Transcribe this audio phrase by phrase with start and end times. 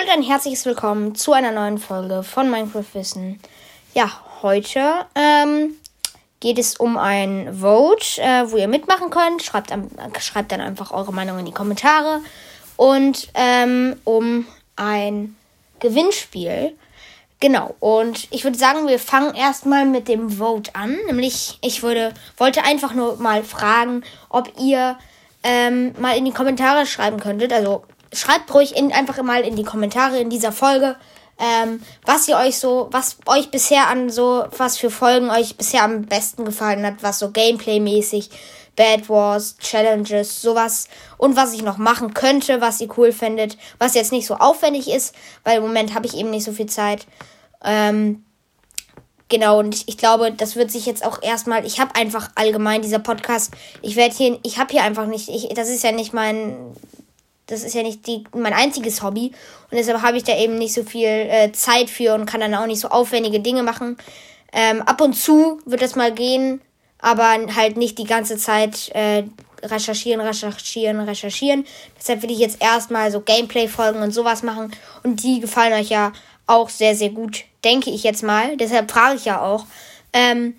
[0.00, 3.38] Und ein herzliches Willkommen zu einer neuen Folge von Minecraft Wissen.
[3.92, 5.74] Ja, heute ähm,
[6.38, 9.42] geht es um ein Vote, äh, wo ihr mitmachen könnt.
[9.42, 9.74] Schreibt,
[10.20, 12.20] schreibt, dann einfach eure Meinung in die Kommentare.
[12.76, 15.36] Und ähm, um ein
[15.80, 16.74] Gewinnspiel.
[17.40, 20.96] Genau, und ich würde sagen, wir fangen erstmal mit dem Vote an.
[21.08, 24.96] Nämlich, ich würde, wollte einfach nur mal fragen, ob ihr
[25.42, 27.52] ähm, mal in die Kommentare schreiben könntet.
[27.52, 30.96] Also schreibt ruhig in, einfach mal in die Kommentare in dieser Folge,
[31.40, 35.84] ähm, was ihr euch so, was euch bisher an so, was für Folgen euch bisher
[35.84, 38.28] am besten gefallen hat, was so Gameplay-mäßig,
[38.76, 43.94] Bad Wars, Challenges, sowas und was ich noch machen könnte, was ihr cool findet, was
[43.94, 45.14] jetzt nicht so aufwendig ist,
[45.44, 47.06] weil im Moment habe ich eben nicht so viel Zeit.
[47.64, 48.24] Ähm,
[49.28, 52.82] genau, und ich, ich, glaube, das wird sich jetzt auch erstmal, ich habe einfach allgemein
[52.82, 56.12] dieser Podcast, ich werde hier, ich habe hier einfach nicht, ich, das ist ja nicht
[56.12, 56.74] mein
[57.50, 59.32] das ist ja nicht die, mein einziges Hobby.
[59.70, 62.54] Und deshalb habe ich da eben nicht so viel äh, Zeit für und kann dann
[62.54, 63.96] auch nicht so aufwendige Dinge machen.
[64.52, 66.60] Ähm, ab und zu wird das mal gehen,
[67.00, 69.24] aber halt nicht die ganze Zeit äh,
[69.62, 71.66] recherchieren, recherchieren, recherchieren.
[71.98, 74.72] Deshalb will ich jetzt erstmal so Gameplay-Folgen und sowas machen.
[75.02, 76.12] Und die gefallen euch ja
[76.46, 78.56] auch sehr, sehr gut, denke ich jetzt mal.
[78.56, 79.66] Deshalb frage ich ja auch.
[80.12, 80.54] Ähm,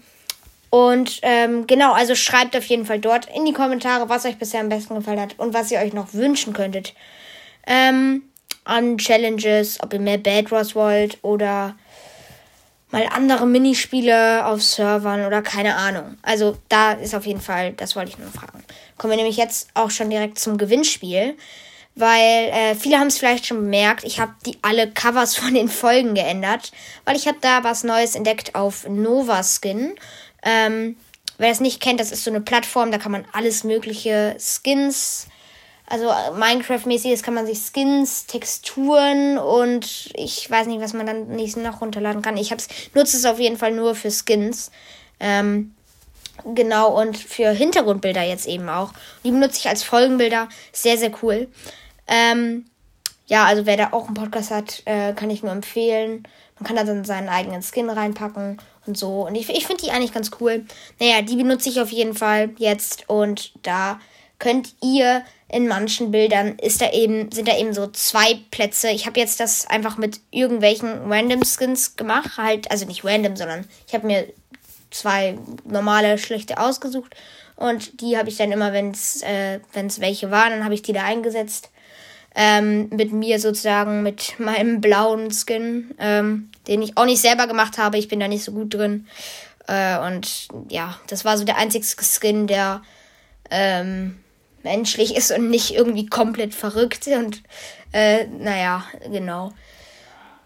[0.72, 4.62] und ähm, genau, also schreibt auf jeden Fall dort in die Kommentare, was euch bisher
[4.62, 6.96] am besten gefallen hat und was ihr euch noch wünschen könntet.
[7.68, 8.24] Ähm,
[8.64, 11.76] an Challenges, ob ihr mehr Bad Wars wollt oder
[12.90, 16.18] mal andere Minispiele auf Servern oder keine Ahnung.
[16.22, 18.64] Also da ist auf jeden Fall, das wollte ich nur fragen.
[18.98, 21.36] Kommen wir nämlich jetzt auch schon direkt zum Gewinnspiel,
[21.96, 25.68] weil äh, viele haben es vielleicht schon bemerkt, ich habe die alle Covers von den
[25.68, 26.72] Folgen geändert,
[27.04, 29.96] weil ich habe da was Neues entdeckt auf Nova Skin.
[30.44, 30.96] Ähm,
[31.38, 35.28] wer es nicht kennt, das ist so eine Plattform, da kann man alles mögliche Skins,
[35.92, 41.58] also Minecraft-mäßiges kann man sich Skins, Texturen und ich weiß nicht, was man dann nicht
[41.58, 42.38] noch runterladen kann.
[42.38, 44.72] Ich hab's, nutze es auf jeden Fall nur für Skins.
[45.20, 45.76] Ähm,
[46.56, 48.94] genau, und für Hintergrundbilder jetzt eben auch.
[49.26, 50.48] Die benutze ich als Folgenbilder.
[50.72, 51.50] Sehr, sehr cool.
[52.08, 52.68] Ähm,
[53.32, 56.28] ja, also wer da auch einen Podcast hat, äh, kann ich nur empfehlen.
[56.60, 59.26] Man kann da dann seinen eigenen Skin reinpacken und so.
[59.26, 60.66] Und ich, ich finde die eigentlich ganz cool.
[61.00, 63.08] Naja, die benutze ich auf jeden Fall jetzt.
[63.08, 64.02] Und da
[64.38, 68.90] könnt ihr in manchen Bildern ist da eben, sind da eben so zwei Plätze.
[68.90, 72.32] Ich habe jetzt das einfach mit irgendwelchen Random Skins gemacht.
[72.38, 74.28] Halt, also nicht random, sondern ich habe mir
[74.90, 77.16] zwei normale, schlechte ausgesucht.
[77.56, 80.92] Und die habe ich dann immer, wenn es äh, welche waren, dann habe ich die
[80.92, 81.70] da eingesetzt.
[82.34, 87.78] Ähm, mit mir sozusagen, mit meinem blauen Skin, ähm, den ich auch nicht selber gemacht
[87.78, 87.98] habe.
[87.98, 89.08] Ich bin da nicht so gut drin.
[89.68, 92.82] Äh, und ja, das war so der einzige Skin, der
[93.50, 94.18] ähm,
[94.64, 97.08] menschlich ist und nicht irgendwie komplett verrückt.
[97.08, 97.44] Und
[97.92, 99.52] äh, naja, genau.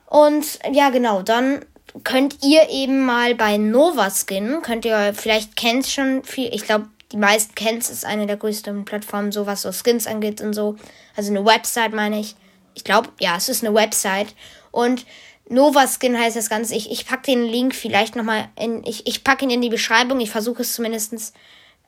[0.07, 1.65] Und ja, genau, dann
[2.03, 6.87] könnt ihr eben mal bei Nova Skin, könnt ihr, vielleicht kennt schon viel, ich glaube,
[7.15, 10.53] die meisten kennen es, ist eine der größten Plattformen, so was so Skins angeht und
[10.53, 10.75] so.
[11.15, 12.35] Also eine Website meine ich.
[12.73, 14.35] Ich glaube, ja, es ist eine Website.
[14.71, 15.05] Und
[15.47, 16.75] Nova Skin heißt das Ganze.
[16.75, 18.83] Ich, ich packe den Link vielleicht nochmal in.
[18.83, 20.19] Ich, ich packe ihn in die Beschreibung.
[20.19, 21.31] Ich versuche es zumindestens.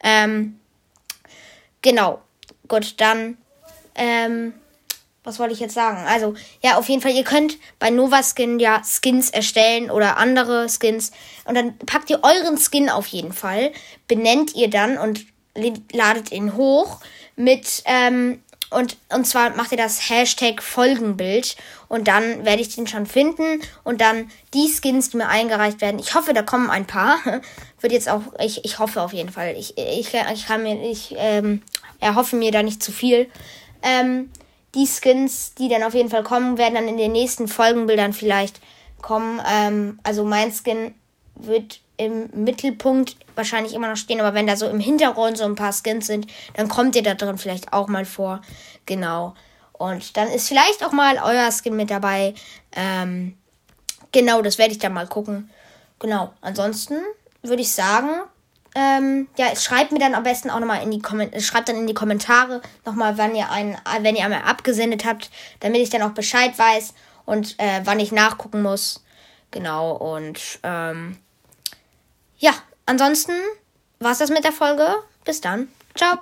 [0.01, 0.61] Ähm,
[1.81, 2.21] genau.
[2.69, 3.37] Gut, dann.
[3.95, 4.53] Ähm,
[5.27, 6.05] was wollte ich jetzt sagen?
[6.07, 10.67] Also, ja, auf jeden Fall, ihr könnt bei Nova Skin ja Skins erstellen oder andere
[10.69, 11.11] Skins.
[11.43, 13.73] Und dann packt ihr euren Skin auf jeden Fall,
[14.07, 15.25] benennt ihr dann und
[15.91, 17.01] ladet ihn hoch
[17.35, 21.57] mit, ähm, und, und zwar macht ihr das Hashtag Folgenbild
[21.89, 25.99] und dann werde ich den schon finden und dann die Skins, die mir eingereicht werden.
[25.99, 27.17] Ich hoffe, da kommen ein paar.
[27.81, 29.55] Wird jetzt auch, ich, ich hoffe auf jeden Fall.
[29.57, 31.61] Ich, ich, ich kann mir, ich ähm,
[31.99, 33.29] erhoffe mir da nicht zu viel.
[33.81, 34.29] Ähm,
[34.77, 38.61] die Skins, die dann auf jeden Fall kommen, werden dann in den nächsten Folgenbildern vielleicht
[39.01, 39.41] kommen.
[39.51, 40.93] Ähm, also mein Skin
[41.35, 45.55] wird im Mittelpunkt wahrscheinlich immer noch stehen, aber wenn da so im Hintergrund so ein
[45.55, 48.41] paar Skins sind, dann kommt ihr da drin vielleicht auch mal vor.
[48.85, 49.33] Genau.
[49.73, 52.35] Und dann ist vielleicht auch mal euer Skin mit dabei.
[52.71, 53.35] Ähm,
[54.11, 55.49] genau, das werde ich dann mal gucken.
[55.97, 56.33] Genau.
[56.41, 56.97] Ansonsten
[57.41, 58.09] würde ich sagen,
[58.77, 61.87] ähm, ja, schreibt mir dann am besten auch nochmal in die Kommentare, schreibt dann in
[61.87, 65.31] die Kommentare nochmal, wann ihr einen, wenn ihr einmal abgesendet habt,
[65.61, 66.93] damit ich dann auch Bescheid weiß
[67.25, 69.03] und äh, wann ich nachgucken muss.
[69.49, 71.17] Genau, und ähm,
[72.37, 72.51] ja,
[72.85, 73.33] ansonsten
[73.99, 74.87] war es das mit der Folge.
[75.25, 75.69] Bis dann.
[75.95, 76.19] Ciao.